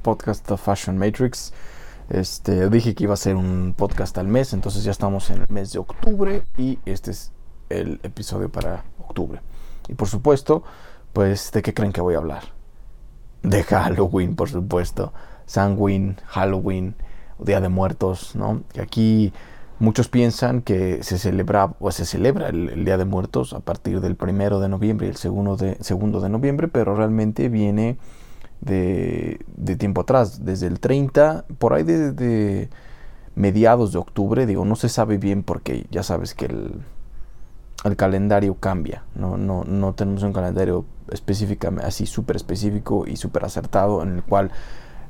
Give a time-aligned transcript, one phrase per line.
[0.00, 1.52] podcast The Fashion Matrix.
[2.08, 5.46] Este, dije que iba a ser un podcast al mes, entonces ya estamos en el
[5.48, 7.32] mes de octubre y este es
[7.68, 9.40] el episodio para octubre.
[9.88, 10.64] Y por supuesto,
[11.12, 12.42] pues, ¿de qué creen que voy a hablar?
[13.42, 15.12] De Halloween, por supuesto.
[15.46, 16.94] Sanguine, Halloween,
[17.38, 18.62] Día de Muertos, ¿no?
[18.72, 19.32] Que aquí
[19.80, 24.14] muchos piensan que se celebra, o se celebra el, Día de Muertos a partir del
[24.14, 27.98] primero de noviembre y el segundo de, segundo de noviembre, pero realmente viene
[28.60, 29.38] de,
[29.78, 32.68] tiempo atrás, desde el 30, por ahí de,
[33.34, 36.82] mediados de octubre, digo, no se sabe bien porque ya sabes que el,
[37.84, 39.36] el calendario cambia, ¿no?
[39.36, 44.50] No, no tenemos un calendario específicamente así súper específico y súper acertado en el cual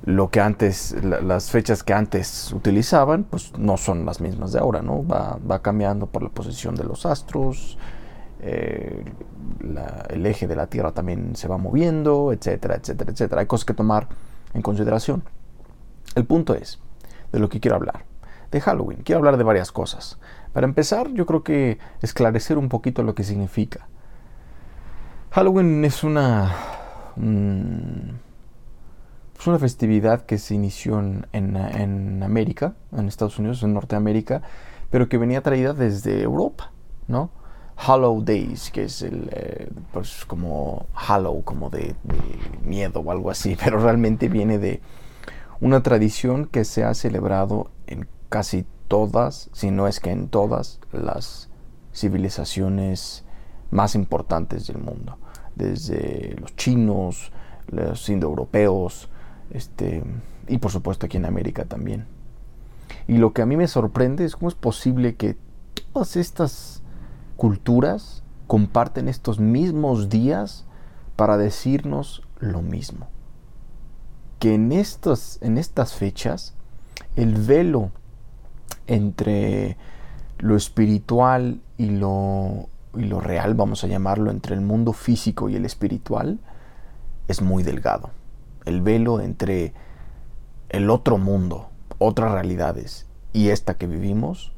[0.05, 4.81] lo que antes, las fechas que antes utilizaban, pues no son las mismas de ahora,
[4.81, 5.07] ¿no?
[5.07, 7.77] Va, va cambiando por la posición de los astros,
[8.43, 9.05] eh,
[10.09, 13.41] el eje de la Tierra también se va moviendo, etcétera, etcétera, etcétera.
[13.41, 14.09] Hay cosas que tomar
[14.55, 15.23] en consideración.
[16.15, 16.81] El punto es,
[17.33, 18.05] de lo que quiero hablar,
[18.51, 19.03] de Halloween.
[19.05, 20.19] Quiero hablar de varias cosas.
[20.53, 23.87] Para empezar, yo creo que esclarecer un poquito lo que significa.
[25.31, 26.53] Halloween es una...
[29.39, 34.43] es una festividad que se inició en, en, América, en Estados Unidos, en Norteamérica,
[34.91, 36.73] pero que venía traída desde Europa,
[37.07, 37.31] ¿no?
[37.87, 41.95] Hollow Days, que es el, eh, pues como Hollow, como de,
[42.65, 44.81] miedo o algo así, pero realmente viene de
[45.61, 50.81] una tradición que se ha celebrado en casi todas, si no es que en todas
[50.93, 51.49] las
[51.95, 53.25] civilizaciones
[53.71, 55.19] más importantes del mundo,
[55.55, 57.33] desde los chinos,
[57.69, 59.09] los indoeuropeos,
[59.51, 60.03] este,
[60.49, 62.07] y por supuesto aquí en América también.
[63.07, 65.37] Y lo que a mí me sorprende es cómo es posible que
[65.93, 66.80] todas estas
[67.41, 70.67] culturas comparten estos mismos días
[71.17, 73.09] para decirnos lo mismo.
[74.39, 76.53] Que en, estos, en estas fechas
[77.17, 77.93] el velo
[78.87, 79.79] entre
[80.37, 85.57] lo espiritual y lo, y lo real, vamos a llamarlo, entre el mundo físico y
[85.57, 86.41] el espiritual,
[87.27, 88.11] es muy delgado.
[88.67, 89.73] El velo entre
[90.69, 94.53] el otro mundo, otras realidades y esta que vivimos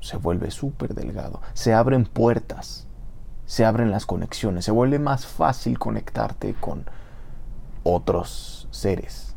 [0.00, 1.40] se vuelve súper delgado.
[1.54, 2.86] Se abren puertas,
[3.46, 6.84] se abren las conexiones, se vuelve más fácil conectarte con
[7.82, 9.34] otros seres,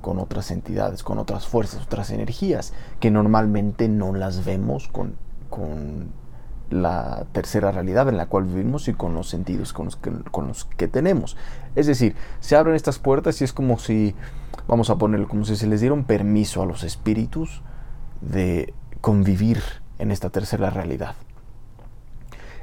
[0.00, 5.16] con otras entidades, con otras fuerzas, otras energías, que normalmente no las vemos con,
[5.48, 6.12] con
[6.70, 10.46] la tercera realidad en la cual vivimos y con los sentidos con los, que, con
[10.46, 11.36] los que tenemos.
[11.74, 14.14] Es decir, se abren estas puertas y es como si,
[14.68, 17.62] vamos a ponerlo, como si se les diera un permiso a los espíritus
[18.20, 19.62] de convivir
[20.00, 21.14] en esta tercera realidad.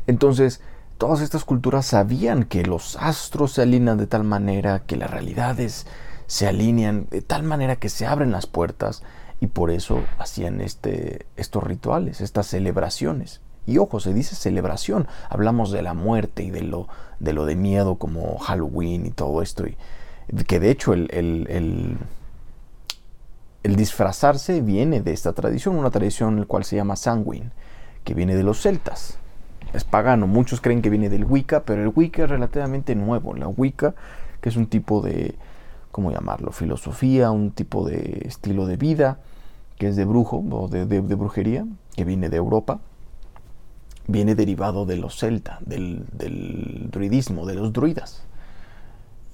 [0.07, 0.61] Entonces,
[0.97, 5.85] todas estas culturas sabían que los astros se alinean de tal manera, que las realidades
[6.27, 9.03] se alinean de tal manera que se abren las puertas
[9.39, 13.41] y por eso hacían este, estos rituales, estas celebraciones.
[13.65, 16.87] Y ojo, se dice celebración, hablamos de la muerte y de lo
[17.19, 19.75] de, lo de miedo como Halloween y todo esto, y
[20.45, 21.97] que de hecho el,
[23.63, 27.51] disfrazarse viene de esta tradición, una tradición la cual se llama Sanguine,
[28.03, 29.19] que viene de los celtas.
[29.73, 33.33] Es pagano, muchos creen que viene del Wicca, pero el Wicca es relativamente nuevo.
[33.33, 33.95] La Wicca,
[34.39, 35.35] que es un tipo de,
[35.91, 36.51] ¿cómo llamarlo?
[36.51, 39.19] Filosofía, un tipo de estilo de vida,
[39.77, 42.79] que es de brujo o de, brujería, que viene de Europa,
[44.07, 48.23] viene derivado de los celtas, del, del druidismo, de los druidas,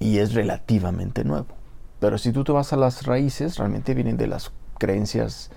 [0.00, 1.63] y es relativamente nuevo.
[2.04, 5.50] Pero si tú te vas a las raíces, realmente vienen de las creencias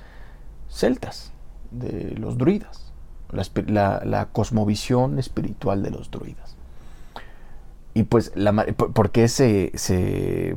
[0.69, 1.33] celtas,
[1.71, 2.93] de los druidas,
[3.33, 6.55] la, cosmovisión espiritual de los druidas.
[7.93, 10.55] Y pues, la, ¿por qué se, se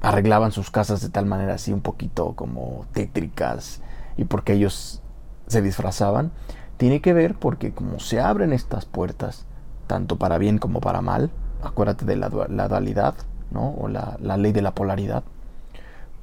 [0.00, 3.80] arreglaban sus casas de tal manera así un poquito como tétricas
[4.16, 5.00] y porque ellos
[5.46, 6.32] se disfrazaban?
[6.76, 9.46] Tiene que ver porque como se abren estas puertas,
[9.86, 11.30] tanto para bien como para mal,
[11.62, 13.14] acuérdate de la, la dualidad,
[13.54, 15.24] o la, ley de la polaridad,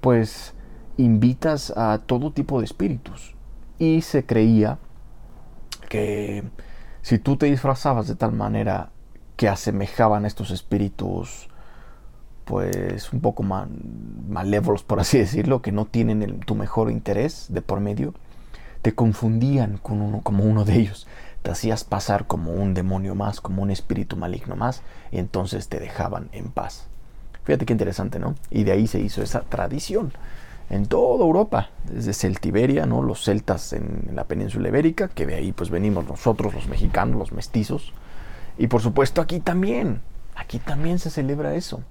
[0.01, 0.53] pues
[0.97, 3.35] invitas a todo tipo de espíritus.
[3.79, 4.77] Y se creía
[5.89, 6.43] que
[7.01, 8.89] si tú te disfrazabas de tal manera
[9.35, 11.49] que asemejaban a estos espíritus,
[12.45, 17.79] pues un poco malévolos, por así decirlo, que no tienen tu mejor interés de por
[17.79, 18.13] medio,
[18.81, 21.07] te confundían con uno, como uno de ellos.
[21.41, 25.79] Te hacías pasar como un demonio más, como un espíritu maligno más, y entonces te
[25.79, 26.87] dejaban en paz.
[27.45, 28.35] Fíjate qué interesante, ¿no?
[28.49, 30.11] Y de ahí se hizo esa tradición
[30.69, 33.03] en toda Europa, desde Celtiberia, ¿no?
[33.03, 37.31] Los celtas en, la península ibérica, que de ahí pues venimos nosotros, los mexicanos, los
[37.31, 37.93] mestizos.
[38.57, 40.01] Y por supuesto aquí también,
[40.35, 41.83] aquí también se celebra eso.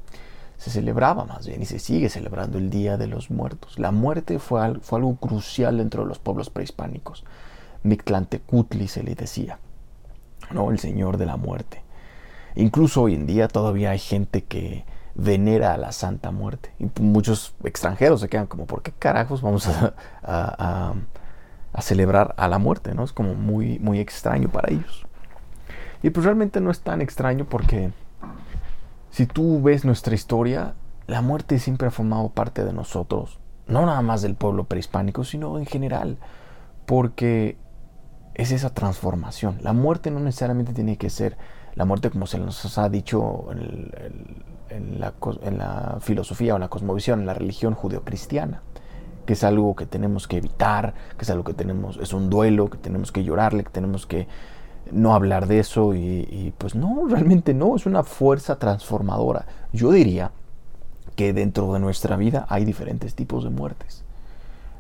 [0.57, 3.79] se celebraba más bien y se sigue celebrando el Día de los Muertos.
[3.79, 7.25] La muerte fue, fue algo crucial dentro de los pueblos prehispánicos.
[7.83, 9.59] Mictlantecutli se le decía,
[10.51, 10.71] ¿no?
[10.71, 11.83] El Señor de la Muerte.
[12.57, 14.85] Incluso hoy en día todavía hay gente que
[15.15, 16.73] venera a la Santa Muerte.
[16.79, 22.59] Y muchos extranjeros se quedan como, ¿por qué carajos vamos a, a, celebrar a la
[22.59, 22.95] muerte?
[22.95, 23.05] ¿no?
[23.05, 25.07] Es como muy, muy extraño para ellos.
[26.03, 27.93] Y pues realmente no es tan extraño porque
[29.11, 30.75] si tú ves nuestra historia,
[31.07, 33.39] la muerte siempre ha formado parte de nosotros.
[33.67, 36.19] No nada más del pueblo prehispánico, sino en general.
[36.87, 37.57] Porque
[38.35, 39.59] es esa transformación.
[39.63, 41.37] La muerte no necesariamente tiene que ser
[41.75, 43.91] la muerte como se nos ha dicho en,
[44.71, 48.63] la, filosofía o en la cosmovisión, en la religión judeocristiana,
[49.27, 52.71] que es algo que tenemos que evitar, que es algo que tenemos, es un duelo,
[52.71, 54.27] que tenemos que llorarle, que tenemos que
[54.93, 59.47] no hablar de eso y, y pues no, realmente no, es una fuerza transformadora.
[59.73, 60.31] Yo diría
[61.17, 64.05] que dentro de nuestra vida hay diferentes tipos de muertes.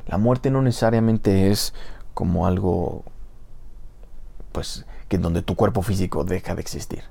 [0.06, 1.72] La muerte no necesariamente es
[2.12, 3.04] como algo
[4.52, 7.02] pues que en donde tu cuerpo físico deja de existir.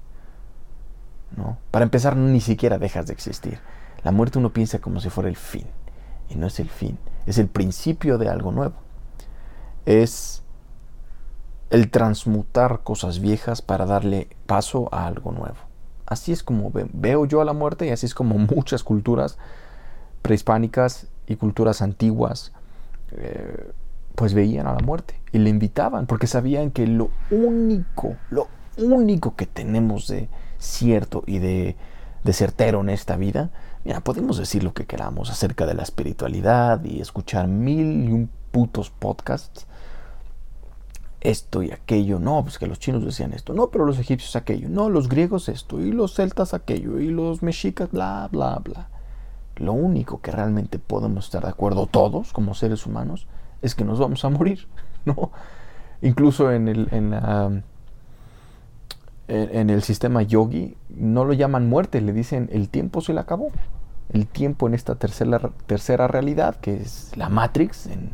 [1.71, 3.59] Para empezar, ni siquiera dejas de existir.
[4.03, 5.65] La muerte uno piensa como si fuera el fin,
[6.29, 8.75] y no es el fin, es el principio de algo nuevo.
[9.85, 10.43] Es
[11.69, 15.55] el transmutar cosas viejas para darle paso a algo nuevo.
[16.05, 19.37] Así es como veo yo a la muerte y así es como muchas culturas
[20.21, 22.53] prehispánicas y culturas antiguas
[23.11, 23.71] eh,
[24.15, 28.47] pues veían a la muerte y le invitaban porque sabían que lo único, lo
[28.77, 30.29] único que tenemos de
[30.63, 31.75] cierto y de,
[32.31, 33.51] certero en esta vida,
[33.83, 38.29] mira, podemos decir lo que queramos acerca de la espiritualidad y escuchar mil y un
[38.51, 39.67] putos podcasts,
[41.21, 44.67] esto y aquello, no, pues que los chinos decían esto, no, pero los egipcios aquello,
[44.69, 48.89] no, los griegos esto, y los celtas aquello, y los mexicas, bla, bla, bla.
[49.55, 53.27] Lo único que realmente podemos estar de acuerdo todos como seres humanos
[53.61, 54.67] es que nos vamos a morir,
[55.05, 55.31] ¿no?
[56.01, 57.63] Incluso en el, en,
[59.27, 63.51] en, el sistema yogi no lo llaman muerte, le dicen el tiempo se le acabó.
[64.11, 68.11] El tiempo en esta tercera, tercera realidad, que es la Matrix, en,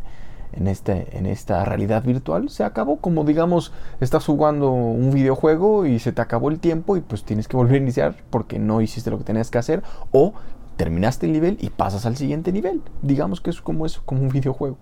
[0.54, 2.98] en, este, en esta realidad virtual, se acabó.
[2.98, 7.48] Como digamos, estás jugando un videojuego y se te acabó el tiempo y pues tienes
[7.48, 10.34] que volver a iniciar porque no hiciste lo que tenías que hacer o
[10.78, 12.82] terminaste el nivel y pasas al siguiente nivel.
[13.02, 14.78] Digamos que es como eso, como un videojuego.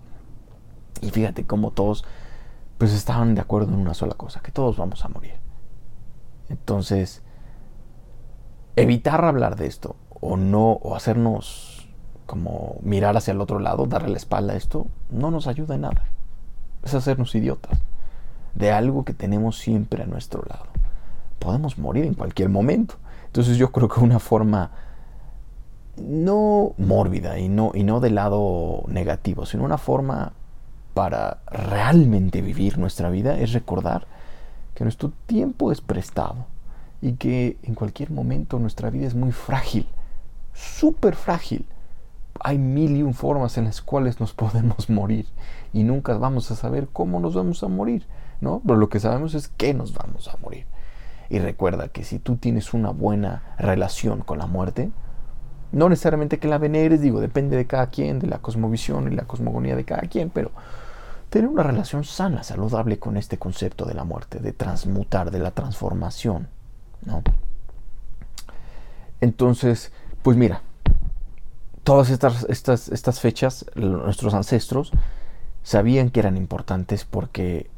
[1.02, 2.06] Y fíjate cómo todos
[2.78, 5.47] pues estaban de acuerdo en una sola cosa, que todos vamos a morir.
[6.50, 7.22] Entonces,
[8.76, 11.88] evitar hablar de esto o no, o hacernos
[12.26, 15.82] como mirar hacia el otro lado, darle la espalda a esto, no nos ayuda en
[15.82, 16.04] nada.
[16.84, 17.80] Es hacernos idiotas
[18.56, 20.66] de algo que tenemos siempre a nuestro lado.
[21.40, 22.96] Podemos morir en cualquier momento.
[23.28, 24.72] Entonces yo creo que una forma
[25.98, 30.34] no mórbida y no, y no del lado negativo, sino una forma
[30.94, 34.08] para realmente vivir nuestra vida es recordar
[34.78, 36.46] que nuestro tiempo es prestado
[37.02, 39.88] y que en cualquier momento nuestra vida es muy frágil,
[40.54, 41.66] súper frágil.
[42.42, 45.26] Hay mil y un formas en las cuales nos podemos morir
[45.74, 48.06] y nunca vamos a saber cómo nos vamos a morir,
[48.40, 48.62] ¿no?
[48.68, 50.68] Pero lo que sabemos es que nos vamos a morir.
[51.32, 54.92] Y recuerda que si tú tienes una buena relación con la muerte,
[55.72, 59.24] no necesariamente que la veneres, digo, depende de cada quien, de la cosmovisión y la
[59.24, 60.52] cosmogonía de cada quien, pero
[61.30, 65.52] tener una relación sana, saludable con este concepto de la muerte, de transmutar, de la
[65.52, 66.48] transformación.
[67.06, 67.24] ¿no?
[69.20, 69.92] Entonces,
[70.24, 70.62] pues mira,
[71.84, 74.92] todas estas, estas, estas fechas, nuestros ancestros
[75.64, 77.70] sabían que eran importantes porque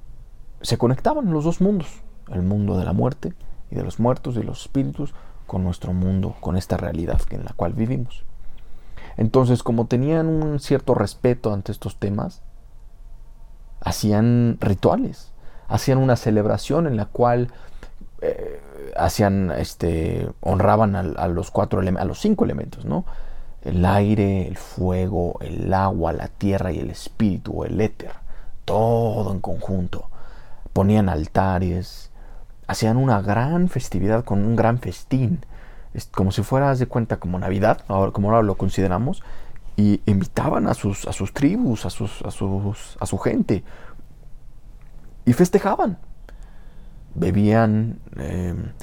[0.61, 1.87] se conectaban los dos mundos,
[2.31, 3.33] el mundo de la muerte
[3.71, 5.13] y de los muertos y los espíritus,
[5.47, 8.23] con nuestro mundo, con esta realidad en la cual vivimos.
[9.17, 12.43] Entonces, como tenían un cierto respeto ante estos temas,
[13.81, 15.31] hacían rituales,
[15.67, 17.49] hacían una celebración en la cual
[18.21, 18.61] eh,
[18.97, 23.05] hacían, este, honraban a, los cuatro a los cinco elementos, ¿no?
[23.61, 28.11] El aire, el fuego, el agua, la tierra y el espíritu, el éter,
[28.65, 30.09] todo en conjunto.
[30.73, 32.09] Ponían altares,
[32.67, 35.45] hacían una gran festividad con un gran festín,
[36.11, 39.23] como si fuera, de cuenta, como Navidad, ahora, como ahora lo consideramos,
[39.79, 43.63] y invitaban a sus, a sus tribus, a, sus, a, sus, a su gente,
[45.23, 45.97] y festejaban.
[47.15, 48.73] Bebían, em,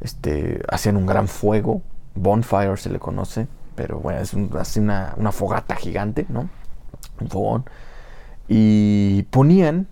[0.00, 1.82] este, hacían un gran fuego,
[2.16, 6.50] bonfire se le conoce, pero bueno, es así una, una, fogata gigante, ¿no?
[7.20, 7.64] Un fogón.
[8.48, 9.86] Y ponían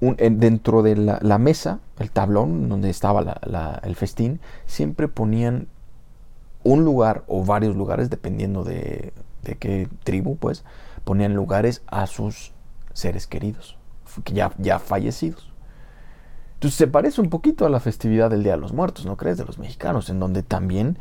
[0.00, 5.68] un, dentro de la, la, mesa, el tablón donde estaba la, el festín, siempre ponían
[6.64, 9.12] un lugar o varios lugares, dependiendo de,
[9.42, 10.64] de qué tribu, pues,
[11.04, 12.52] ponían lugares a sus
[12.92, 13.76] seres queridos,
[14.32, 15.50] ya, ya fallecidos.
[16.60, 19.38] Entonces se parece un poquito a la festividad del Día de los Muertos, ¿no crees?
[19.38, 20.98] De los mexicanos, en donde también,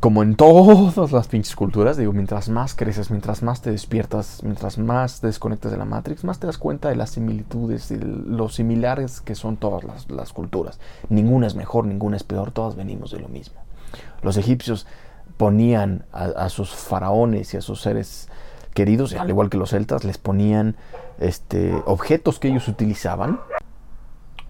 [0.00, 4.76] como en todas las pinches culturas, digo, mientras más creces, mientras más te despiertas, mientras
[4.76, 9.22] más desconectas de la Matrix, más te das cuenta de las similitudes y lo similares
[9.22, 10.78] que son todas las, culturas.
[11.08, 13.56] Ninguna es mejor, ninguna es peor, todas venimos de lo mismo.
[14.20, 14.86] Los egipcios
[15.36, 18.28] ponían a, a sus faraones y a sus seres
[18.74, 20.76] queridos, al igual que los celtas, les ponían
[21.18, 23.40] este, objetos que ellos utilizaban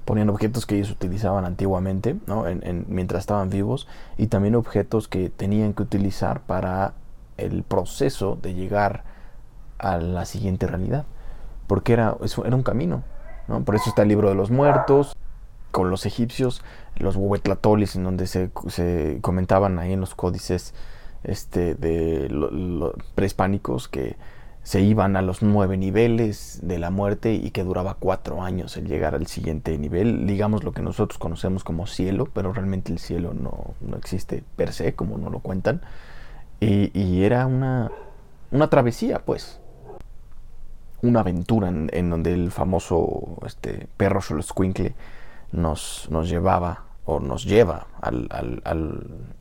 [0.04, 2.44] ponían objetos que ellos utilizaban antiguamente, ¿no?
[2.88, 6.92] mientras estaban vivos, y también objetos que tenían que utilizar para
[7.36, 9.04] el proceso de llegar
[9.78, 11.06] a la siguiente realidad,
[11.66, 13.02] porque era, era un camino.
[13.48, 13.64] ¿no?
[13.64, 15.13] Por eso está el libro de los muertos,
[15.74, 16.62] con los egipcios,
[16.94, 20.72] los huetlatolis, en donde se, se, comentaban ahí en los códices
[21.24, 22.30] este, de
[23.16, 24.14] prehispánicos que
[24.62, 28.86] se iban a los nueve niveles de la muerte y que duraba cuatro años el
[28.86, 33.34] llegar al siguiente nivel, digamos lo que nosotros conocemos como cielo, pero realmente el cielo
[33.34, 35.80] no, existe per se, como no lo cuentan,
[36.60, 37.90] y, era una,
[38.52, 39.60] una, travesía, pues,
[41.02, 44.94] una aventura en, donde el famoso este, perro Xoloscuincle
[45.54, 48.28] nos, nos llevaba o nos lleva al,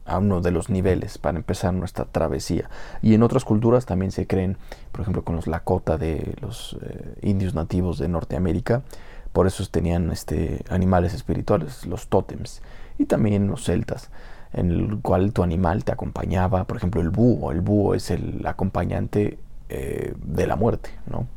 [0.05, 2.69] a uno de los niveles para empezar nuestra travesía.
[3.01, 4.57] Y en otras culturas también se creen,
[4.91, 8.83] por ejemplo, con los Lakota de los eh, indios nativos de Norteamérica,
[9.31, 12.61] por eso tenían este, animales espirituales, los tótems,
[12.97, 14.11] y también los celtas,
[14.51, 18.45] en el cual tu animal te acompañaba, por ejemplo, el búho, el búho es el
[18.45, 19.39] acompañante
[19.69, 21.27] eh, de la muerte, ¿no?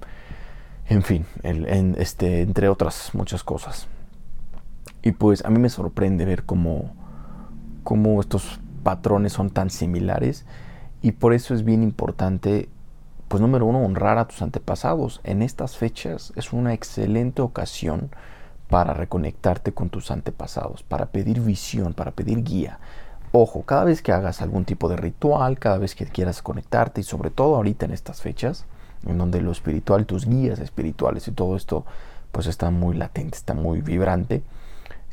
[0.88, 3.88] En fin, en, este, entre otras muchas cosas.
[5.06, 6.92] Y pues a mí me sorprende ver cómo,
[7.84, 10.44] cómo estos patrones son tan similares
[11.00, 12.68] y por eso es bien importante,
[13.28, 15.20] pues número uno, honrar a tus antepasados.
[15.22, 18.10] En estas fechas es una excelente ocasión
[18.68, 22.80] para reconectarte con tus antepasados, para pedir visión, para pedir guía.
[23.30, 27.04] Ojo, cada vez que hagas algún tipo de ritual, cada vez que quieras conectarte y
[27.04, 28.64] sobre todo ahorita en estas fechas,
[29.06, 31.84] en donde lo espiritual, tus guías espirituales y todo esto
[32.32, 34.42] pues está muy latente, está muy vibrante,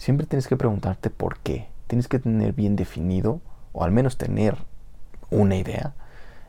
[0.04, 1.70] siempre tienes que preguntarte por qué.
[1.88, 3.40] Tienes que tener bien definido,
[3.72, 4.58] o al menos tener
[5.30, 5.94] una idea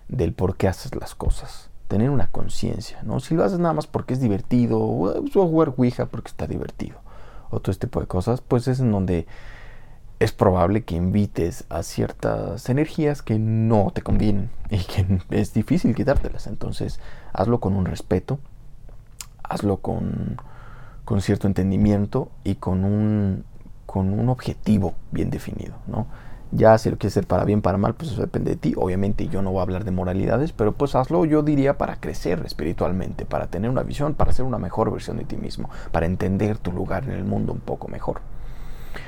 [0.08, 1.70] del por qué haces las cosas.
[1.86, 3.20] Tener una conciencia, ¿no?
[3.20, 6.98] Si lo haces nada más porque es divertido, o jugar Ouija porque está divertido,
[7.50, 9.28] o todo este tipo de cosas, pues es en donde
[10.18, 15.94] es probable que invites a ciertas energías que no te convienen y que es difícil
[15.94, 16.48] quitártelas.
[16.48, 16.98] Entonces,
[17.32, 18.40] hazlo con un respeto,
[19.44, 20.38] hazlo con
[21.04, 23.44] con cierto entendimiento y con un,
[23.86, 26.06] con un objetivo bien definido, ¿no?
[26.50, 28.74] Ya si lo quieres hacer para bien, para mal, pues eso depende de ti.
[28.76, 32.42] Obviamente yo no voy a hablar de moralidades, pero pues hazlo yo diría para crecer
[32.46, 36.58] espiritualmente, para tener una visión, para ser una mejor versión de ti mismo, para entender
[36.58, 38.20] tu lugar en el mundo un poco mejor.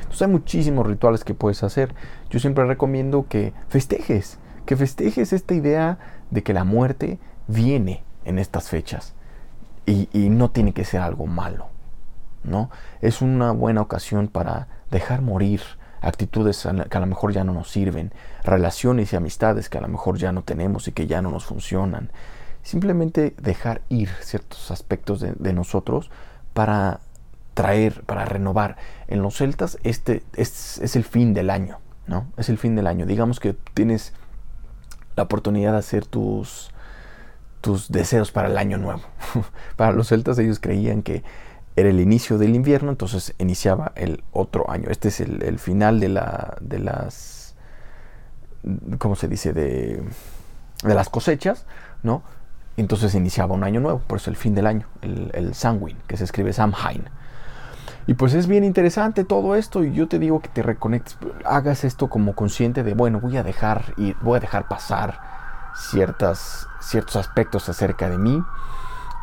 [0.00, 1.94] Entonces hay muchísimos rituales que puedes hacer.
[2.30, 5.98] Yo siempre recomiendo que festejes, que festejes esta idea
[6.32, 9.14] de que la muerte viene en estas fechas
[9.86, 11.75] y, y no tiene que ser algo malo.
[13.00, 15.60] Es una buena ocasión para dejar morir
[16.00, 18.12] actitudes que a lo mejor ya no nos sirven,
[18.44, 21.44] relaciones y amistades que a lo mejor ya no tenemos y que ya no nos
[21.44, 22.10] funcionan.
[22.62, 26.10] Simplemente dejar ir ciertos aspectos de, nosotros
[26.52, 27.00] para
[27.54, 28.76] traer, para renovar.
[29.08, 32.26] En los celtas este es, es, el fin del año, ¿no?
[32.36, 33.06] Es el fin del año.
[33.06, 34.12] Digamos que tienes
[35.14, 36.70] la oportunidad de hacer tus,
[37.60, 39.02] tus deseos para el año nuevo.
[39.76, 41.22] para los celtas ellos creían que
[41.76, 44.88] era el inicio del invierno, entonces iniciaba el otro año.
[44.90, 47.54] Este es el, final de, la, de las,
[48.98, 49.52] ¿cómo se dice?
[49.52, 50.02] De,
[50.82, 51.66] de las cosechas,
[52.02, 52.22] ¿no?
[52.78, 56.16] Entonces iniciaba un año nuevo, por eso el fin del año, el, el Samhain, que
[56.16, 57.04] se escribe Samhain.
[58.06, 61.84] Y pues es bien interesante todo esto y yo te digo que te reconectes, hagas
[61.84, 65.20] esto como consciente de, bueno, voy a dejar y voy a dejar pasar
[65.74, 68.42] ciertas, ciertos aspectos acerca de mí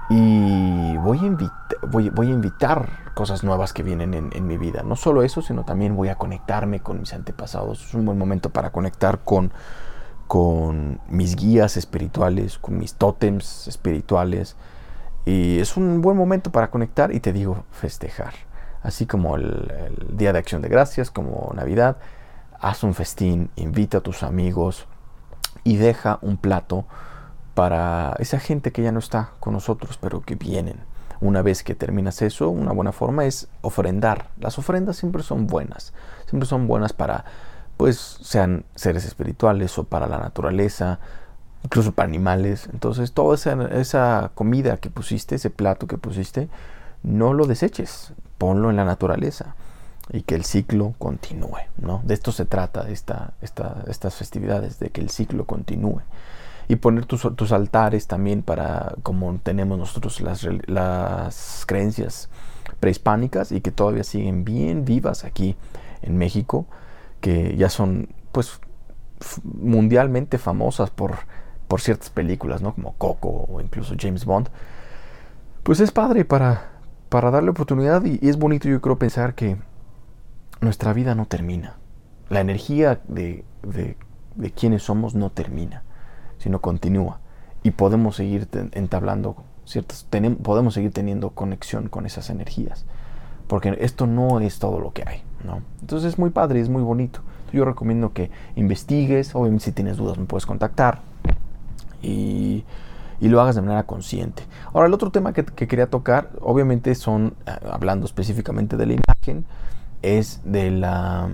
[0.10, 4.84] y voy a, invitar cosas nuevas que vienen en, mi vida.
[4.84, 7.86] No solo eso, sino también voy a conectarme con mis antepasados.
[7.88, 9.52] Es un buen momento para conectar con,
[10.28, 14.56] con mis guías espirituales, con mis tótems espirituales.
[15.26, 18.34] Y es un buen momento para conectar y te digo festejar.
[18.82, 19.72] Así como el
[20.12, 21.98] Día de Acción de Gracias, como Navidad,
[22.60, 24.86] haz un festín, invita a tus amigos
[25.64, 26.86] y deja un plato
[27.54, 30.78] para esa gente que ya no está con nosotros, pero que vienen.
[31.22, 34.30] Una vez que terminas eso, una buena forma es ofrendar.
[34.40, 35.94] Las ofrendas siempre son buenas,
[36.30, 37.26] siempre son buenas para,
[37.78, 41.00] pues sean seres espirituales o para la naturaleza,
[41.64, 42.70] incluso para animales.
[42.74, 46.50] Entonces, toda esa, esa, comida que pusiste, ese plato que pusiste,
[47.04, 49.56] no lo deseches, ponlo en la naturaleza
[50.12, 51.60] y que el ciclo continúe.
[51.78, 52.02] ¿no?
[52.04, 56.02] De esto se trata esta, esta, estas festividades, de que el ciclo continúe.
[56.68, 62.30] Y poner tus, tus altares también para, como tenemos nosotros las, las creencias
[62.80, 65.56] prehispánicas y que todavía siguen bien vivas aquí
[66.02, 66.66] en México,
[67.22, 68.60] que ya son pues
[69.44, 71.20] mundialmente famosas por,
[71.68, 72.74] por ciertas películas, ¿no?
[72.74, 74.50] Como Coco o incluso James Bond.
[75.64, 76.72] Pues es padre para,
[77.10, 79.58] para darle oportunidad y, es bonito yo creo pensar que
[80.62, 81.78] nuestra vida no termina.
[82.30, 83.98] La energía de, de,
[84.36, 85.84] de quienes somos no termina,
[86.44, 87.20] sino continúa.
[87.64, 90.06] Y podemos seguir entablando ciertas,
[90.44, 92.86] podemos seguir teniendo conexión con esas energías.
[93.48, 95.24] Porque esto no es todo lo que hay.
[95.46, 95.62] ¿no?
[95.80, 97.22] Entonces es muy padre, es muy bonito.
[97.54, 101.02] Yo recomiendo que investigues, obviamente si tienes dudas me puedes contactar
[102.02, 102.66] y,
[103.22, 104.44] y lo hagas de manera consciente.
[104.74, 108.94] Ahora el otro tema que, que quería tocar, obviamente son, eh, hablando específicamente de la
[108.94, 109.46] imagen,
[110.02, 111.30] es de la,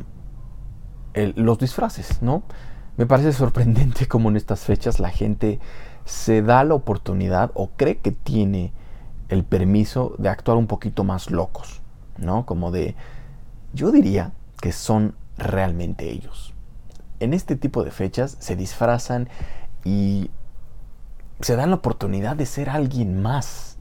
[1.35, 2.43] los disfraces, ¿no?
[2.99, 5.61] Me parece sorprendente cómo en estas fechas la gente
[6.03, 8.73] se da la oportunidad o cree que tiene
[9.29, 11.81] el permiso de actuar un poquito más locos,
[12.17, 12.45] ¿no?
[12.45, 12.97] Como de,
[13.71, 16.53] yo diría que son realmente ellos.
[17.21, 19.29] En este tipo de fechas se disfrazan
[19.85, 20.29] y
[21.39, 23.77] se dan la oportunidad de ser alguien más.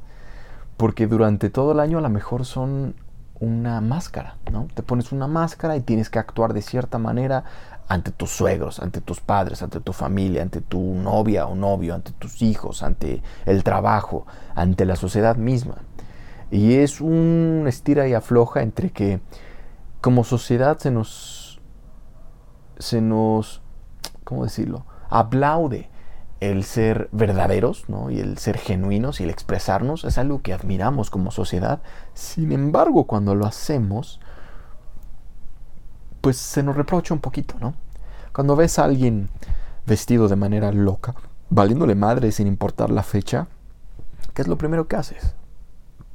[0.77, 2.95] Porque durante todo el año a lo mejor son
[3.41, 4.69] una máscara, ¿no?
[4.75, 7.43] Te pones una máscara y tienes que actuar de cierta manera
[7.89, 12.13] ante tus suegros, ante tus padres, ante tu familia, ante tu novia o novio, ante
[12.13, 15.77] tus hijos, ante el trabajo, ante la sociedad misma.
[16.51, 19.21] Y es un estira y afloja entre que
[20.01, 21.61] como sociedad se nos,
[22.79, 23.63] se nos,
[24.25, 24.85] ¿cómo decirlo?
[25.09, 25.89] Aplaude
[26.41, 28.11] el ser verdaderos ¿no?
[28.11, 31.81] y el ser genuinos y el expresarnos es algo que admiramos como sociedad.
[32.15, 34.21] Sin embargo, cuando lo hacemos,
[36.29, 37.73] pues se nos reprocha un poquito, ¿no?
[38.35, 39.31] Cuando ves a alguien
[39.87, 41.15] vestido de manera loca,
[41.49, 43.47] valiéndole madre sin importar la fecha,
[44.35, 45.35] ¿qué es lo primero que haces?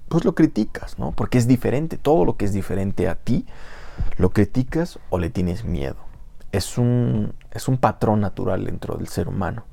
[0.10, 1.14] Pues lo criticas, ¿no?
[1.14, 3.48] Porque es diferente, todo lo que es diferente a ti
[4.18, 5.96] ¿Lo criticas o le tienes miedo?
[6.52, 9.66] Es un, es un patrón natural dentro del ser humano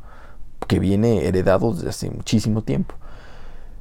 [0.66, 2.94] que viene heredado desde hace muchísimo tiempo.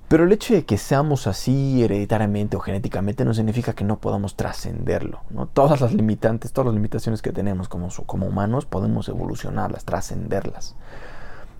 [0.09, 4.35] Pero el hecho de que seamos así hereditariamente o genéticamente no significa que no podamos
[4.35, 5.19] trascenderlo.
[5.29, 5.45] ¿no?
[5.45, 10.75] Todas las limitantes, todas las limitaciones que tenemos como, como humanos podemos evolucionarlas, trascenderlas.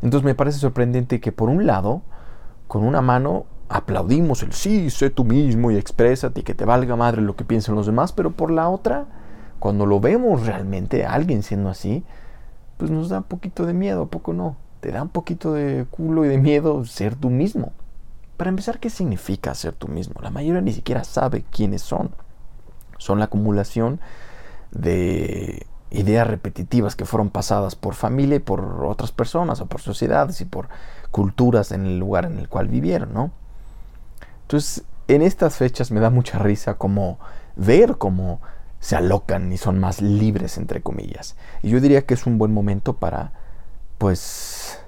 [0.02, 2.02] Entonces me parece sorprendente que por un lado,
[2.68, 6.96] con una mano aplaudimos el sí, sé tú mismo y exprésate y que te valga
[6.96, 9.06] madre lo que piensen los demás, pero por la otra,
[9.60, 12.04] cuando lo vemos realmente a alguien siendo así,
[12.78, 14.56] pues nos da un poquito de miedo, ¿a poco no?
[14.80, 17.74] Te da un poquito de culo y de miedo ser tú mismo.
[18.40, 20.22] Para empezar, ¿qué significa ser tú mismo?
[20.22, 22.12] La mayoría ni siquiera sabe quiénes son.
[22.98, 24.00] Son la acumulación
[24.72, 30.40] de ideas repetitivas que fueron pasadas por familia y por otras personas o por sociedades
[30.40, 30.70] y por
[31.12, 33.32] culturas en el lugar en el cual vivieron, ¿no?
[34.44, 37.20] Entonces, en estas fechas me da mucha risa como
[37.58, 38.40] ver cómo
[38.80, 41.36] se alocan y son más libres, entre comillas.
[41.62, 43.34] Y yo diría que es un buen momento para,
[43.98, 44.80] pues,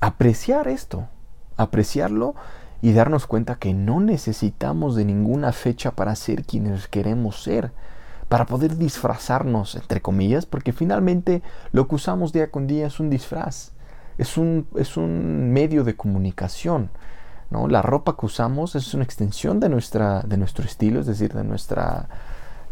[0.00, 1.06] apreciar esto,
[1.62, 2.34] apreciarlo
[2.82, 7.72] y darnos cuenta que no necesitamos de ninguna fecha para ser quienes queremos ser,
[8.28, 11.42] para poder disfrazarnos, entre comillas, porque finalmente
[11.72, 13.72] lo que usamos día con día es un disfraz,
[14.18, 16.90] es un, es un medio de comunicación.
[17.50, 21.42] La ropa que usamos es una extensión de, nuestra, de nuestro estilo, es decir, de
[21.42, 22.08] nuestra,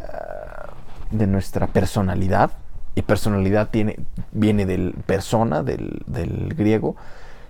[0.00, 0.70] eh,
[1.10, 2.52] de nuestra personalidad.
[2.94, 3.96] Y personalidad tiene,
[4.30, 6.94] viene del persona, del, griego,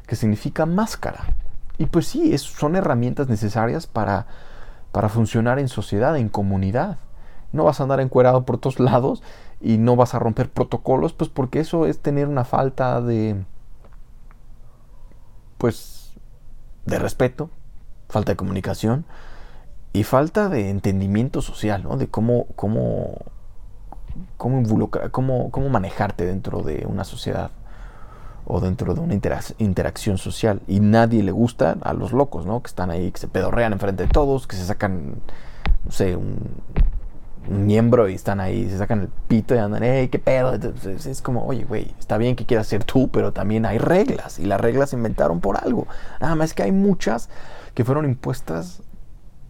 [0.08, 1.36] que significa máscara.
[1.76, 4.26] Y pues sí, son herramientas necesarias para,
[4.90, 6.98] para funcionar en sociedad, en comunidad.
[7.52, 9.22] No vas a andar encuerado por todos lados
[9.60, 13.44] y no vas a romper protocolos, pues porque eso es tener una falta de,
[15.58, 16.14] pues
[16.86, 17.50] de respeto,
[18.08, 19.04] falta de comunicación
[19.92, 21.98] y falta de entendimiento social, ¿no?
[21.98, 23.18] De cómo, cómo,
[24.38, 24.62] cómo,
[25.12, 27.50] cómo, cómo manejarte dentro de una sociedad
[28.48, 29.14] o dentro de una
[29.58, 30.60] interacción social.
[30.66, 32.62] Y nadie le gusta a los locos, ¿no?
[32.62, 35.16] Que están ahí, que se pedorrean enfrente de todos, que se sacan,
[35.84, 36.38] no sé, un,
[37.48, 40.52] miembro y están ahí, se sacan el pito y andan, hey, qué pedo.
[40.54, 44.44] es como, oye, güey, está bien que quieras ser tú, pero también hay reglas y
[44.44, 45.86] las reglas se inventaron por algo.
[46.20, 47.30] Nada más que hay muchas
[47.74, 48.82] que fueron impuestas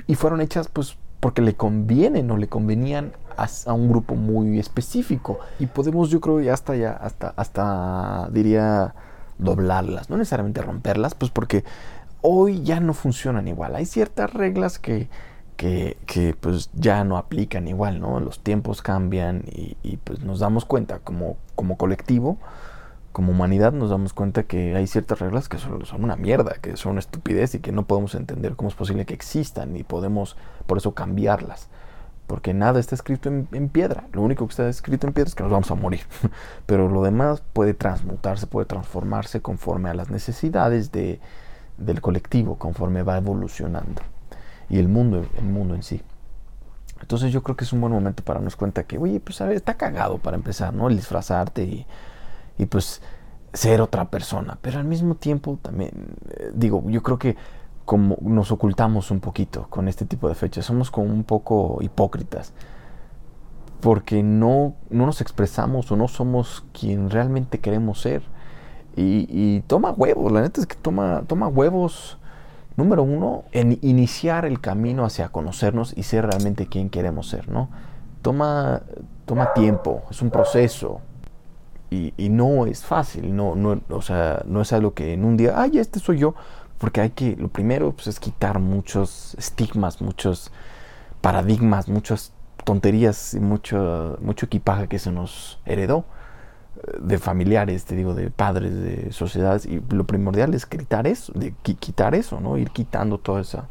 [0.07, 5.39] y fueron hechas pues porque le convienen o le convenían a, un grupo muy específico.
[5.59, 8.95] Y podemos, yo creo, ya hasta, ya, hasta, hasta, diría,
[9.39, 10.11] doblarlas.
[10.11, 11.65] No necesariamente romperlas, pues porque
[12.21, 13.77] hoy ya no funcionan igual.
[13.77, 15.09] Hay ciertas reglas que,
[15.57, 18.21] que, que pues ya no aplican igual, ¿no?
[18.21, 22.39] Los tiempos cambian y, pues nos damos cuenta como, como colectivo
[23.19, 26.93] como humanidad nos damos cuenta que hay ciertas reglas que son, una mierda, que son
[26.93, 30.79] una estupidez y que no podemos entender cómo es posible que existan y podemos por
[30.79, 31.69] eso cambiarlas.
[32.29, 34.07] Porque nada está escrito en, piedra.
[34.13, 36.03] Lo único que está escrito en piedra es que nos vamos a morir.
[36.67, 41.19] Pero lo demás puede transmutarse, puede transformarse conforme a las necesidades de,
[41.77, 44.03] del colectivo, conforme va evolucionando.
[44.71, 46.03] Y el mundo, el mundo en sí.
[47.01, 49.47] Entonces yo creo que es un buen momento para darnos cuenta que, oye, pues a
[49.47, 50.89] ver, está cagado para empezar, ¿no?
[50.89, 51.87] El disfrazarte y
[52.59, 53.01] y pues
[53.53, 54.59] ser otra persona.
[54.61, 55.93] Pero al mismo tiempo también,
[56.31, 57.37] eh, digo, yo creo que
[57.89, 62.53] como nos ocultamos un poquito con este tipo de fechas, somos como un poco hipócritas,
[63.81, 68.21] porque no, no nos expresamos o no somos quien realmente queremos ser.
[68.95, 72.19] Y, toma huevos, la neta es que toma, toma huevos,
[72.77, 77.71] número uno, en iniciar el camino hacia conocernos y ser realmente quien queremos ser, ¿no?
[78.21, 78.83] Toma,
[79.25, 81.01] toma tiempo, es un proceso,
[81.91, 85.55] y, no es fácil, no, no, o sea, no es algo que en un día,
[85.57, 86.35] ay, este soy yo,
[86.79, 90.51] porque hay que, lo primero pues, es quitar muchos estigmas, muchos
[91.21, 92.33] paradigmas, muchas
[92.65, 96.05] tonterías y mucho, mucho equipaje que se nos heredó
[96.77, 101.33] eh, de familiares, te digo, de padres, de sociedades, y lo primordial es quitar eso,
[101.35, 102.57] de quitar eso, ¿no?
[102.59, 103.69] Ir quitando toda esa,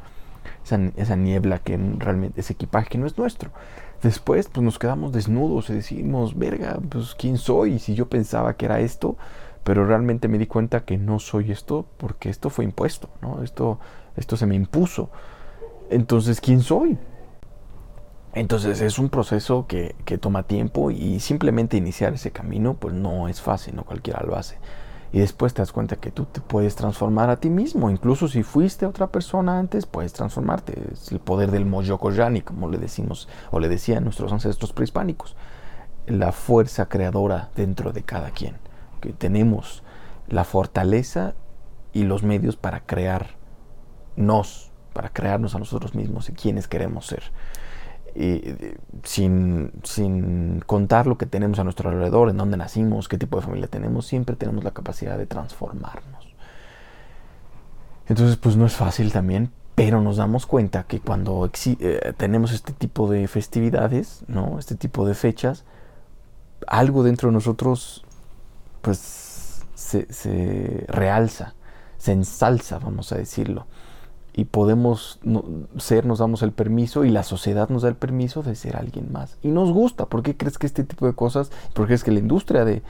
[0.63, 3.51] esa, niebla que realmente, ese equipaje que no es nuestro.
[4.03, 8.65] Después, pues nos quedamos desnudos y decimos, verga, pues quién soy, si yo pensaba que
[8.65, 9.17] era esto,
[9.67, 13.43] pero realmente me di cuenta que no soy esto porque esto fue impuesto, ¿no?
[13.43, 13.79] Esto,
[14.15, 15.09] esto se me impuso.
[15.89, 16.97] Entonces, ¿quién soy?
[18.33, 23.27] Entonces es un proceso que, que toma tiempo y simplemente iniciar ese camino, pues no
[23.27, 24.57] es fácil, no cualquiera lo hace
[25.11, 27.89] y después te das cuenta que tú te puedes transformar a ti mismo.
[27.89, 30.81] Incluso si fuiste otra persona antes, puedes transformarte.
[30.93, 31.69] Es el poder del
[32.15, 35.35] Yani, como le decimos o le decían nuestros ancestros prehispánicos.
[36.05, 38.66] La fuerza creadora dentro de cada quien.
[38.99, 39.83] Que tenemos
[40.27, 41.35] la fortaleza
[41.93, 47.23] y los medios para crearnos, para crearnos a nosotros mismos y quienes queremos ser
[49.03, 53.45] sin, sin contar lo que tenemos a nuestro alrededor, en dónde nacimos, qué tipo de
[53.45, 56.27] familia tenemos, siempre tenemos la capacidad de transformarnos.
[58.07, 62.73] Entonces, pues no es fácil también, pero nos damos cuenta que cuando eh, tenemos este
[62.73, 64.57] tipo de festividades, ¿no?
[64.57, 65.63] este tipo de fechas,
[66.65, 68.03] algo dentro de nosotros
[68.87, 71.55] pues se, realza,
[71.97, 73.67] se ensalza, vamos a decirlo
[74.33, 75.19] y podemos
[75.77, 79.11] ser, nos damos el permiso y la sociedad nos da el permiso de ser alguien
[79.11, 79.37] más.
[79.41, 80.05] Y nos gusta.
[80.05, 82.83] ¿Por qué crees que este tipo de cosas, por qué crees que la industria de,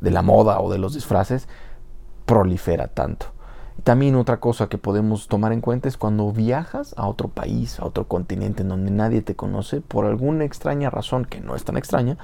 [0.00, 1.46] de la moda o de los disfraces
[2.24, 3.26] prolifera tanto?
[3.84, 7.84] También otra cosa que podemos tomar en cuenta es cuando viajas a otro país, a
[7.84, 11.76] otro continente en donde nadie te conoce, por alguna extraña razón, que no es tan
[11.76, 12.16] extraña,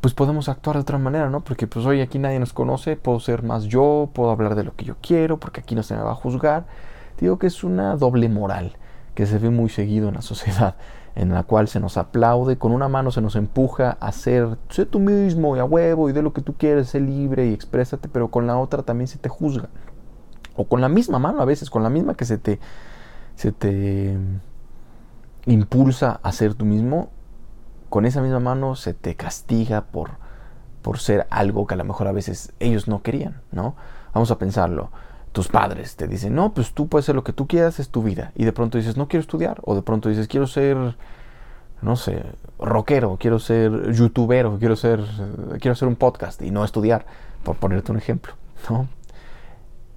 [0.00, 1.42] pues podemos actuar de otra manera, ¿no?
[1.42, 4.74] Porque pues hoy aquí nadie nos conoce, puedo ser más yo, puedo hablar de lo
[4.76, 6.66] que yo quiero, porque aquí no se me va a juzgar
[7.20, 8.76] Digo que es una doble moral
[9.14, 10.76] que se ve muy seguido en la sociedad,
[11.16, 14.86] en la cual se nos aplaude, con una mano se nos empuja a ser, sé
[14.86, 18.08] tú mismo y a huevo y de lo que tú quieres, sé libre y exprésate,
[18.08, 19.68] pero con la otra también se te juzga.
[20.56, 22.60] O con la misma mano a veces, con la misma que se te,
[23.34, 24.16] se te
[25.46, 27.10] impulsa a ser tú mismo,
[27.88, 30.12] con esa misma mano se te castiga por,
[30.82, 33.74] por ser algo que a lo mejor a veces ellos no querían, ¿no?
[34.12, 34.90] Vamos a pensarlo
[35.32, 38.02] tus padres te dicen, no, pues tú puedes hacer lo que tú quieras, es tu
[38.02, 38.32] vida.
[38.34, 39.60] Y de pronto dices, no quiero estudiar.
[39.62, 40.96] O de pronto dices, quiero ser,
[41.82, 42.24] no sé,
[42.58, 45.04] rockero, quiero ser youtubero, quiero ser,
[45.60, 47.06] quiero hacer un podcast y no estudiar,
[47.44, 48.32] por ponerte un ejemplo.
[48.68, 48.88] ¿no?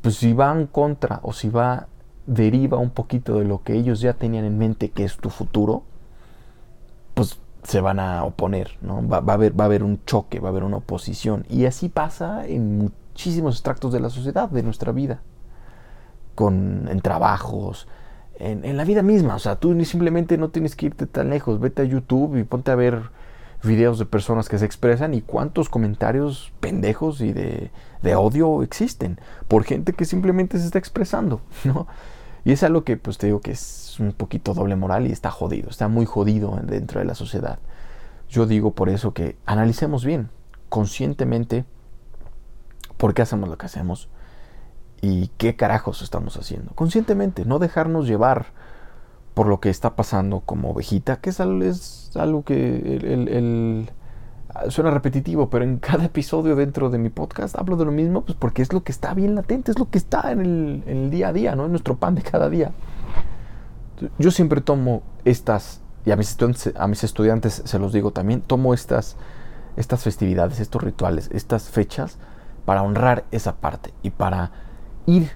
[0.01, 1.87] Pues si va en contra o si va,
[2.27, 5.83] deriva un poquito de lo que ellos ya tenían en mente que es tu futuro,
[7.13, 9.07] pues se van a oponer, ¿no?
[9.07, 11.45] Va, a haber, va a haber un choque, va a haber una oposición.
[11.49, 15.21] Y así pasa en muchísimos extractos de la sociedad, de nuestra vida,
[16.35, 17.87] con, en trabajos,
[18.39, 19.35] en, la vida misma.
[19.35, 22.71] O sea, tú simplemente no tienes que irte tan lejos, vete a YouTube y ponte
[22.71, 23.09] a ver
[23.63, 27.69] videos de personas que se expresan y cuántos comentarios pendejos y de,
[28.01, 31.87] de odio existen por gente que simplemente se está expresando, ¿no?
[32.43, 35.29] Y es algo que, pues te digo que es un poquito doble moral y está
[35.29, 37.59] jodido, está muy jodido dentro de la sociedad.
[38.29, 40.29] Yo digo por eso que analicemos bien,
[40.69, 41.65] conscientemente,
[42.97, 44.09] por qué hacemos lo que hacemos
[45.01, 46.71] y qué carajos estamos haciendo.
[46.73, 48.47] Conscientemente, no dejarnos llevar
[49.33, 53.89] por lo que está pasando como ovejita, que es algo, que el,
[54.69, 58.37] suena repetitivo, pero en cada episodio dentro de mi podcast hablo de lo mismo, pues
[58.37, 61.09] porque es lo que está bien latente, es lo que está en el, en el
[61.09, 61.65] día a día, ¿no?
[61.65, 62.71] En nuestro pan de cada día.
[64.17, 68.41] Yo siempre tomo estas, y a mis, estudiantes, a mis estudiantes se los digo también,
[68.41, 69.15] tomo estas,
[69.77, 72.17] estas festividades, estos rituales, estas fechas
[72.65, 74.51] para honrar esa parte y para
[75.05, 75.31] ir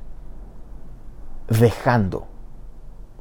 [1.48, 2.28] dejando,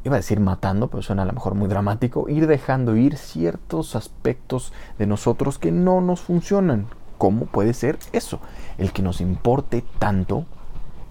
[0.05, 3.97] iba a decir matando, pero suena a lo mejor muy dramático, ir dejando ir ciertos
[3.97, 6.87] aspectos de nosotros que no nos funcionan.
[7.19, 8.41] ¿Cómo puede ser eso?
[8.77, 10.45] El que nos importe tanto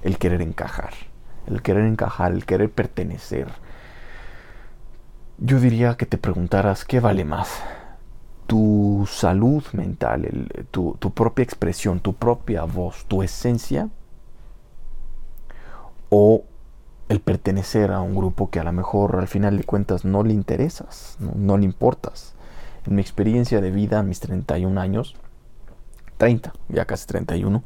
[0.03, 0.93] el querer encajar,
[1.47, 3.47] el querer encajar, el querer pertenecer,
[5.39, 7.62] yo diría que te preguntaras qué vale más.
[8.45, 13.89] Tu salud mental, tu, tu propia expresión, tu propia voz, tu esencia,
[16.10, 16.43] o
[17.13, 20.34] el pertenecer a un grupo que a lo mejor al final de cuentas no le
[20.34, 22.34] interesas, no, le importas.
[22.86, 25.15] En mi experiencia de vida, a mis 31 años,
[26.17, 27.63] 30, ya casi 31,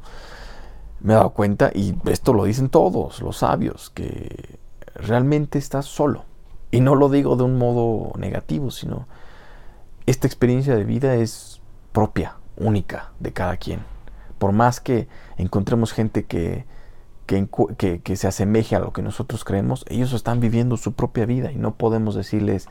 [1.00, 4.60] me he dado cuenta, y esto lo dicen todos los sabios, que
[4.96, 6.26] realmente estás solo.
[6.70, 9.08] Y no lo digo de un modo negativo, sino
[10.06, 11.62] esta experiencia de vida es
[11.94, 13.80] propia, única de cada quien.
[14.40, 15.08] Por más que
[15.38, 16.66] encontremos gente que,
[17.28, 21.58] que, se asemeje a lo que nosotros creemos, ellos están viviendo su propia vida y
[21.58, 22.68] no podemos decirles,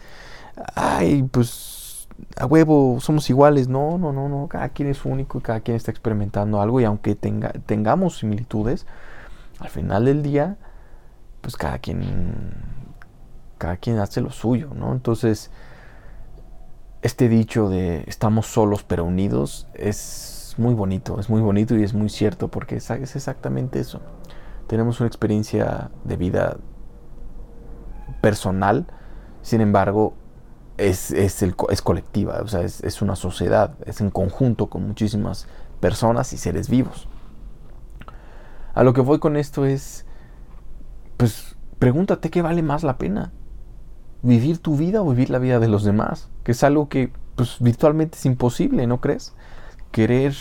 [0.75, 3.69] ay, pues a huevo, somos iguales.
[3.69, 6.85] No, no, no, no, cada quien es único y cada quien está experimentando algo y
[6.85, 8.87] aunque tenga, tengamos similitudes,
[9.61, 10.57] al final del día,
[11.42, 12.75] pues cada quien
[13.59, 14.92] cada quien hace lo suyo, ¿no?
[14.92, 15.51] Entonces,
[17.03, 21.95] este dicho de estamos solos pero unidos es muy bonito, es muy bonito y es
[21.95, 24.01] muy cierto porque es, exactamente eso.
[24.67, 26.57] Tenemos una experiencia de vida
[28.21, 28.87] personal,
[29.43, 30.15] sin embargo,
[30.77, 35.47] es, el, es colectiva, o sea, es, es una sociedad, es en conjunto con muchísimas
[35.81, 37.09] personas y seres vivos.
[38.75, 40.05] A lo que voy con esto es,
[41.17, 43.33] pues pregúntate qué vale más la pena
[44.23, 47.57] vivir tu vida o vivir la vida de los demás, que es algo que pues,
[47.61, 49.35] virtualmente es imposible, ¿no crees?
[49.93, 50.35] Querer,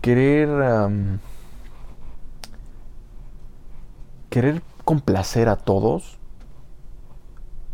[0.00, 0.48] querer,
[4.34, 6.18] querer complacer a todos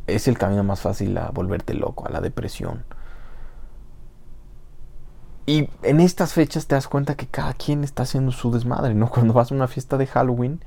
[0.06, 2.84] es el camino más fácil a volverte loco, a la depresión.
[5.46, 9.08] Y en estas fechas te das cuenta que cada quien está haciendo su desmadre, ¿no?
[9.10, 10.60] Cuando vas a una fiesta de Halloween,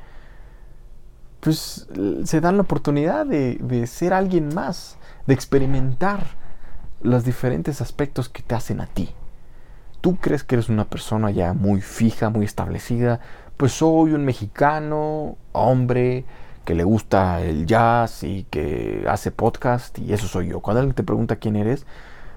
[1.42, 1.88] pues
[2.24, 6.26] se dan la oportunidad de, ser alguien más, de experimentar
[7.04, 9.12] los diferentes aspectos que te hacen a ti.
[10.02, 13.20] Tú crees que eres una persona ya muy fija, muy establecida,
[13.64, 16.26] pues soy un mexicano, hombre,
[16.66, 20.60] que le gusta el jazz y que hace podcast y eso soy yo.
[20.60, 21.86] Cuando alguien te pregunta quién eres,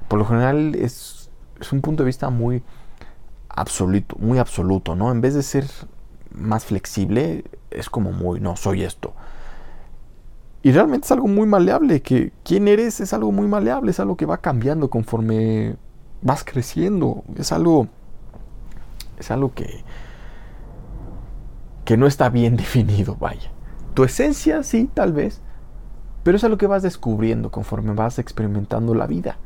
[0.06, 1.28] por lo general es,
[1.60, 2.62] es un punto de vista muy
[3.48, 5.10] absoluto, muy absoluto, ¿no?
[5.10, 5.66] En vez de ser
[6.30, 9.12] más flexible, es como muy, no, soy esto.
[10.62, 14.16] Y realmente es algo muy maleable, que quién eres es algo muy maleable, es algo
[14.16, 15.74] que va cambiando conforme
[16.22, 17.88] vas creciendo, es algo,
[19.18, 19.82] es algo que,
[21.87, 23.51] que no está bien definido, vaya.
[23.94, 25.40] Tu esencia, sí, tal vez,
[26.22, 29.38] pero es algo que vas descubriendo conforme vas experimentando la vida.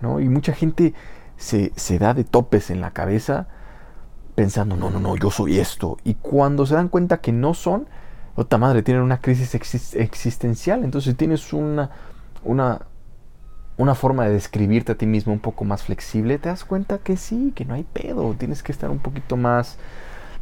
[0.00, 0.20] ¿no?
[0.20, 0.94] Y mucha gente
[1.36, 3.48] se, se da de topes en la cabeza
[4.36, 5.96] pensando, no, no, no, yo soy esto.
[6.04, 7.88] Y cuando se dan cuenta que no son,
[8.36, 9.52] otra madre, tienen una crisis
[9.94, 10.84] existencial.
[10.84, 11.90] Entonces tienes una,
[12.44, 12.82] una,
[13.78, 17.16] una forma de describirte a ti mismo un poco más flexible, te das cuenta que
[17.16, 18.32] sí, que no hay pedo.
[18.38, 19.78] Tienes que estar un poquito más,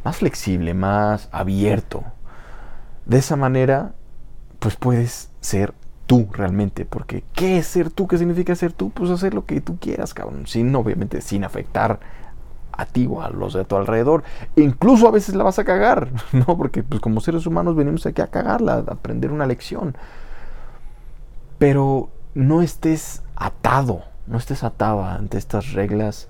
[0.03, 2.03] más flexible, más abierto.
[3.05, 3.93] De esa manera,
[4.59, 5.73] pues puedes ser
[6.07, 6.85] tú realmente.
[6.85, 8.07] Porque, ¿qué es ser tú?
[8.07, 8.89] ¿Qué significa ser tú?
[8.89, 10.47] Pues hacer lo que tú quieras, cabrón.
[10.47, 11.99] Sin, obviamente, sin afectar
[12.71, 14.23] a ti o a los de tu alrededor.
[14.55, 16.57] incluso a veces la vas a cagar, ¿no?
[16.57, 19.95] Porque pues como seres humanos venimos aquí a cagarla, a aprender una lección.
[21.57, 26.29] Pero no estés atado, no estés atado ante estas reglas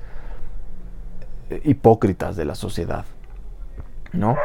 [1.50, 3.06] eh, hipócritas de la sociedad.
[4.14, 4.38] ¿No?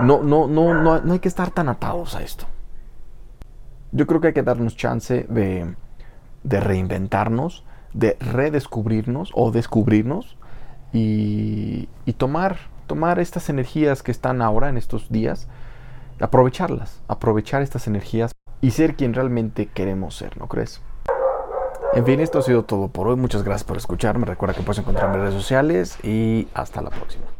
[0.00, 2.46] No, no, no, no, no hay que estar tan atados a esto.
[3.92, 5.74] Yo creo que hay que darnos chance de,
[6.42, 10.36] de reinventarnos, de redescubrirnos o descubrirnos
[10.92, 15.48] y, tomar, tomar estas energías que están ahora en estos días,
[16.20, 20.80] aprovecharlas, aprovechar estas energías y ser quien realmente queremos ser, ¿no crees?
[21.94, 23.16] En fin, esto ha sido todo por hoy.
[23.16, 24.26] Muchas gracias por escucharme.
[24.26, 27.35] Recuerda que puedes encontrarme en redes sociales y hasta la próxima.